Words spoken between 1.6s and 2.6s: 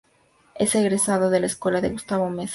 de Gustavo Meza.